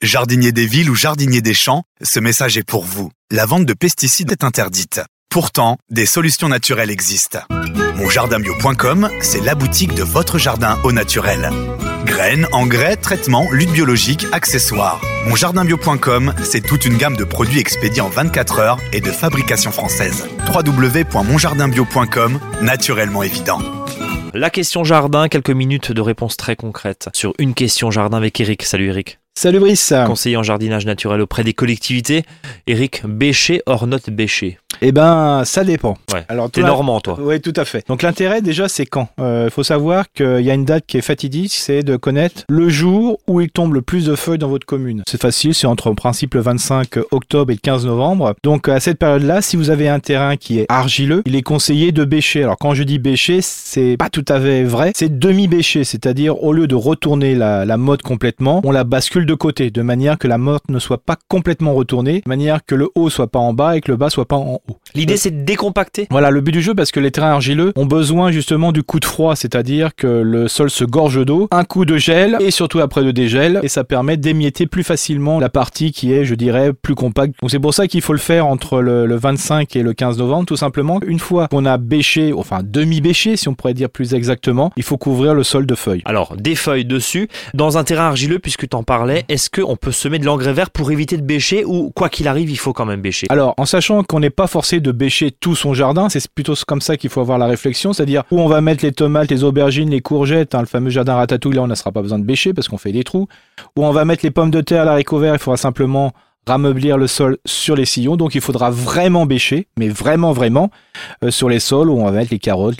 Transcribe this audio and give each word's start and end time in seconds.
Jardinier 0.00 0.52
des 0.52 0.66
villes 0.66 0.90
ou 0.90 0.94
jardinier 0.94 1.40
des 1.40 1.54
champs, 1.54 1.82
ce 2.02 2.20
message 2.20 2.56
est 2.56 2.62
pour 2.62 2.84
vous. 2.84 3.10
La 3.32 3.46
vente 3.46 3.66
de 3.66 3.72
pesticides 3.72 4.30
est 4.30 4.44
interdite. 4.44 5.00
Pourtant, 5.28 5.76
des 5.90 6.06
solutions 6.06 6.48
naturelles 6.48 6.90
existent. 6.90 7.40
Monjardinbio.com, 7.96 9.10
c'est 9.20 9.40
la 9.40 9.56
boutique 9.56 9.94
de 9.94 10.04
votre 10.04 10.38
jardin 10.38 10.78
au 10.84 10.92
naturel. 10.92 11.50
Graines, 12.04 12.46
engrais, 12.52 12.94
traitements, 12.94 13.50
lutte 13.50 13.72
biologique, 13.72 14.24
accessoires. 14.30 15.00
Monjardinbio.com, 15.26 16.32
c'est 16.44 16.64
toute 16.64 16.84
une 16.84 16.96
gamme 16.96 17.16
de 17.16 17.24
produits 17.24 17.58
expédiés 17.58 18.00
en 18.00 18.08
24 18.08 18.60
heures 18.60 18.78
et 18.92 19.00
de 19.00 19.10
fabrication 19.10 19.72
française. 19.72 20.28
www.monjardinbio.com, 20.46 22.38
naturellement 22.62 23.24
évident. 23.24 23.60
La 24.32 24.50
question 24.50 24.84
jardin, 24.84 25.26
quelques 25.26 25.50
minutes 25.50 25.90
de 25.90 26.00
réponse 26.00 26.36
très 26.36 26.54
concrètes 26.54 27.08
sur 27.14 27.34
une 27.40 27.54
question 27.54 27.90
jardin 27.90 28.18
avec 28.18 28.40
Eric. 28.40 28.62
Salut 28.62 28.90
Eric. 28.90 29.17
Salut 29.40 29.60
Brice. 29.60 29.94
Conseiller 30.04 30.36
en 30.36 30.42
jardinage 30.42 30.84
naturel 30.84 31.20
auprès 31.20 31.44
des 31.44 31.54
collectivités. 31.54 32.24
Eric, 32.66 33.06
bêcher 33.06 33.62
hors 33.66 33.86
note 33.86 34.10
bêcher. 34.10 34.58
Eh 34.82 34.92
ben, 34.92 35.42
ça 35.44 35.64
dépend. 35.64 35.96
Ouais. 36.12 36.24
Alors, 36.28 36.50
T'es 36.50 36.62
normand 36.62 37.00
toi. 37.00 37.18
Oui, 37.20 37.40
tout 37.40 37.52
à 37.56 37.64
fait. 37.64 37.86
Donc 37.88 38.02
l'intérêt 38.02 38.40
déjà, 38.42 38.68
c'est 38.68 38.86
quand? 38.86 39.08
Il 39.18 39.50
faut 39.50 39.62
savoir 39.62 40.10
qu'il 40.12 40.40
y 40.40 40.50
a 40.50 40.54
une 40.54 40.64
date 40.64 40.84
qui 40.86 40.98
est 40.98 41.02
fatidique, 41.02 41.52
c'est 41.52 41.82
de 41.82 41.96
connaître 41.96 42.42
le 42.48 42.68
jour 42.68 43.18
où 43.26 43.40
il 43.40 43.50
tombe 43.50 43.74
le 43.74 43.82
plus 43.82 44.06
de 44.06 44.14
feuilles 44.14 44.38
dans 44.38 44.48
votre 44.48 44.66
commune. 44.66 45.02
C'est 45.08 45.20
facile, 45.20 45.54
c'est 45.54 45.66
entre 45.66 45.90
en 45.90 45.94
principe 45.94 46.34
le 46.34 46.40
25 46.40 46.98
octobre 47.10 47.50
et 47.50 47.54
le 47.54 47.60
15 47.60 47.86
novembre. 47.86 48.34
Donc 48.42 48.68
à 48.68 48.80
cette 48.80 48.98
période-là, 48.98 49.42
si 49.42 49.56
vous 49.56 49.70
avez 49.70 49.88
un 49.88 50.00
terrain 50.00 50.36
qui 50.36 50.58
est 50.60 50.66
argileux, 50.68 51.22
il 51.26 51.36
est 51.36 51.42
conseillé 51.42 51.92
de 51.92 52.04
bêcher. 52.04 52.42
Alors 52.42 52.56
quand 52.58 52.74
je 52.74 52.82
dis 52.82 52.98
bêcher, 52.98 53.40
c'est 53.42 53.96
pas 53.98 54.10
tout 54.10 54.24
à 54.28 54.40
fait 54.40 54.64
vrai, 54.64 54.92
c'est 54.94 55.18
demi-bêcher, 55.18 55.84
c'est-à-dire 55.84 56.42
au 56.42 56.52
lieu 56.52 56.66
de 56.66 56.74
retourner 56.74 57.34
la, 57.34 57.64
la 57.64 57.76
motte 57.76 58.02
complètement, 58.02 58.60
on 58.64 58.70
la 58.70 58.84
bascule 58.84 59.26
de 59.26 59.34
côté, 59.34 59.70
de 59.70 59.82
manière 59.82 60.18
que 60.18 60.28
la 60.28 60.38
motte 60.38 60.64
ne 60.68 60.78
soit 60.78 60.98
pas 60.98 61.16
complètement 61.28 61.74
retournée, 61.74 62.22
de 62.24 62.28
manière 62.28 62.64
que 62.64 62.74
le 62.74 62.88
haut 62.94 63.10
soit 63.10 63.26
pas 63.28 63.38
en 63.38 63.52
bas 63.52 63.76
et 63.76 63.80
que 63.80 63.90
le 63.90 63.96
bas 63.96 64.10
soit 64.10 64.26
pas 64.26 64.36
en 64.36 64.60
haut. 64.67 64.67
L'idée 64.94 65.16
c'est 65.16 65.30
de 65.30 65.44
décompacter. 65.44 66.06
Voilà 66.10 66.30
le 66.30 66.40
but 66.40 66.52
du 66.52 66.62
jeu 66.62 66.74
parce 66.74 66.90
que 66.90 67.00
les 67.00 67.10
terrains 67.10 67.32
argileux 67.32 67.72
ont 67.76 67.86
besoin 67.86 68.30
justement 68.30 68.72
du 68.72 68.82
coup 68.82 69.00
de 69.00 69.04
froid, 69.04 69.36
c'est-à-dire 69.36 69.94
que 69.94 70.06
le 70.06 70.48
sol 70.48 70.70
se 70.70 70.84
gorge 70.84 71.24
d'eau, 71.24 71.48
un 71.50 71.64
coup 71.64 71.84
de 71.84 71.96
gel 71.96 72.36
et 72.40 72.50
surtout 72.50 72.80
après 72.80 73.02
le 73.02 73.12
dégel 73.12 73.60
et 73.62 73.68
ça 73.68 73.84
permet 73.84 74.16
d'émietter 74.16 74.66
plus 74.66 74.82
facilement 74.82 75.38
la 75.38 75.48
partie 75.48 75.92
qui 75.92 76.12
est, 76.12 76.24
je 76.24 76.34
dirais, 76.34 76.72
plus 76.72 76.94
compacte. 76.94 77.34
Donc 77.40 77.50
c'est 77.50 77.58
pour 77.58 77.74
ça 77.74 77.86
qu'il 77.86 78.00
faut 78.00 78.12
le 78.12 78.18
faire 78.18 78.46
entre 78.46 78.80
le, 78.80 79.06
le 79.06 79.16
25 79.16 79.76
et 79.76 79.82
le 79.82 79.92
15 79.92 80.18
novembre, 80.18 80.46
tout 80.46 80.56
simplement. 80.56 81.00
Une 81.06 81.18
fois 81.18 81.48
qu'on 81.48 81.64
a 81.64 81.78
bêché, 81.78 82.32
enfin 82.32 82.60
demi-bêché 82.62 83.36
si 83.36 83.48
on 83.48 83.54
pourrait 83.54 83.74
dire 83.74 83.90
plus 83.90 84.14
exactement, 84.14 84.72
il 84.76 84.82
faut 84.82 84.96
couvrir 84.96 85.34
le 85.34 85.42
sol 85.42 85.66
de 85.66 85.74
feuilles. 85.74 86.02
Alors, 86.04 86.36
des 86.36 86.54
feuilles 86.54 86.84
dessus. 86.84 87.28
Dans 87.54 87.78
un 87.78 87.84
terrain 87.84 88.06
argileux, 88.06 88.38
puisque 88.38 88.68
t'en 88.68 88.82
parlais, 88.82 89.24
est-ce 89.28 89.50
qu'on 89.50 89.76
peut 89.76 89.92
semer 89.92 90.18
de 90.18 90.24
l'engrais 90.24 90.52
vert 90.52 90.70
pour 90.70 90.90
éviter 90.90 91.16
de 91.16 91.22
bêcher 91.22 91.64
ou 91.64 91.90
quoi 91.94 92.08
qu'il 92.08 92.28
arrive, 92.28 92.50
il 92.50 92.58
faut 92.58 92.72
quand 92.72 92.86
même 92.86 93.00
bêcher? 93.00 93.26
Alors, 93.30 93.54
en 93.56 93.66
sachant 93.66 94.02
qu'on 94.02 94.20
n'est 94.20 94.30
pas 94.30 94.46
de 94.60 94.92
bêcher 94.92 95.30
tout 95.30 95.54
son 95.54 95.74
jardin, 95.74 96.08
c'est 96.08 96.26
plutôt 96.28 96.54
comme 96.66 96.80
ça 96.80 96.96
qu'il 96.96 97.10
faut 97.10 97.20
avoir 97.20 97.38
la 97.38 97.46
réflexion, 97.46 97.92
c'est-à-dire 97.92 98.24
où 98.30 98.40
on 98.40 98.48
va 98.48 98.60
mettre 98.60 98.84
les 98.84 98.92
tomates, 98.92 99.30
les 99.30 99.44
aubergines, 99.44 99.90
les 99.90 100.00
courgettes, 100.00 100.54
hein, 100.54 100.60
le 100.60 100.66
fameux 100.66 100.90
jardin 100.90 101.14
ratatouille, 101.14 101.54
là 101.54 101.62
on 101.62 101.66
ne 101.66 101.74
sera 101.74 101.92
pas 101.92 102.02
besoin 102.02 102.18
de 102.18 102.24
bêcher 102.24 102.52
parce 102.52 102.68
qu'on 102.68 102.78
fait 102.78 102.92
des 102.92 103.04
trous, 103.04 103.28
où 103.76 103.84
on 103.84 103.92
va 103.92 104.04
mettre 104.04 104.24
les 104.24 104.30
pommes 104.30 104.50
de 104.50 104.60
terre, 104.60 104.84
l'haricot 104.84 105.18
vert, 105.18 105.34
il 105.34 105.38
faudra 105.38 105.56
simplement 105.56 106.12
rameublir 106.46 106.96
le 106.96 107.06
sol 107.06 107.38
sur 107.44 107.76
les 107.76 107.84
sillons, 107.84 108.16
donc 108.16 108.34
il 108.34 108.40
faudra 108.40 108.70
vraiment 108.70 109.26
bêcher, 109.26 109.68
mais 109.78 109.88
vraiment 109.88 110.32
vraiment, 110.32 110.70
euh, 111.22 111.30
sur 111.30 111.48
les 111.48 111.60
sols 111.60 111.90
où 111.90 111.98
on 111.98 112.04
va 112.04 112.10
mettre 112.10 112.32
les 112.32 112.38
carottes, 112.38 112.78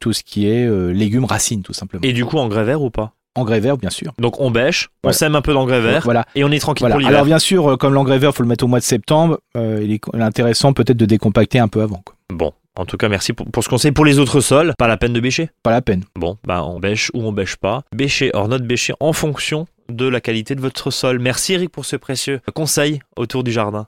tout 0.00 0.12
ce 0.12 0.22
qui 0.24 0.48
est 0.48 0.66
euh, 0.66 0.90
légumes, 0.90 1.26
racines 1.26 1.62
tout 1.62 1.74
simplement. 1.74 2.02
Et 2.02 2.12
du 2.12 2.24
coup, 2.24 2.38
engrais 2.38 2.64
vert 2.64 2.82
ou 2.82 2.90
pas? 2.90 3.12
Engrais 3.36 3.60
vert 3.60 3.76
bien 3.76 3.90
sûr. 3.90 4.12
Donc 4.18 4.40
on 4.40 4.50
bêche, 4.50 4.88
on 5.04 5.12
sème 5.12 5.36
un 5.36 5.40
peu 5.42 5.52
d'engrais 5.52 5.80
vert 5.80 6.02
Voilà. 6.04 6.24
et 6.34 6.42
on 6.42 6.50
est 6.50 6.58
tranquille 6.58 6.82
Voilà. 6.84 6.94
pour 6.94 7.00
l'hiver. 7.00 7.14
Alors 7.14 7.24
bien 7.26 7.38
sûr, 7.38 7.70
euh, 7.72 7.76
comme 7.76 7.94
l'engrais 7.94 8.18
vert, 8.18 8.34
faut 8.34 8.42
le 8.42 8.48
mettre 8.48 8.64
au 8.64 8.68
mois 8.68 8.80
de 8.80 8.84
septembre, 8.84 9.38
euh, 9.56 9.80
il 9.82 9.92
est 9.92 10.00
il 10.12 10.20
est 10.20 10.22
intéressant 10.24 10.72
peut-être 10.72 10.96
de 10.96 11.06
décompacter 11.06 11.58
un 11.60 11.68
peu 11.68 11.80
avant. 11.82 12.02
quoi. 12.04 12.16
Bon, 12.30 12.52
en 12.76 12.86
tout 12.86 12.96
cas, 12.96 13.08
merci 13.08 13.32
pour, 13.32 13.46
pour 13.50 13.62
ce 13.62 13.68
conseil. 13.68 13.92
Pour 13.92 14.04
les 14.04 14.18
autres 14.18 14.40
sols, 14.40 14.72
pas 14.78 14.88
la 14.88 14.96
peine 14.96 15.12
de 15.12 15.20
bêcher. 15.20 15.50
Pas 15.62 15.70
la 15.70 15.80
peine. 15.82 16.04
Bon, 16.16 16.38
bah 16.44 16.64
on 16.64 16.80
bêche 16.80 17.10
ou 17.14 17.22
on 17.22 17.32
bêche 17.32 17.56
pas. 17.56 17.82
Bêcher 17.94 18.30
hors 18.34 18.48
note 18.48 18.62
bêcher 18.62 18.94
en 19.00 19.12
fonction 19.12 19.66
de 19.88 20.06
la 20.08 20.20
qualité 20.20 20.54
de 20.54 20.60
votre 20.60 20.90
sol. 20.90 21.18
Merci 21.18 21.54
Eric 21.54 21.70
pour 21.70 21.84
ce 21.84 21.96
précieux 21.96 22.40
conseil 22.54 23.00
autour 23.16 23.42
du 23.44 23.50
jardin. 23.52 23.86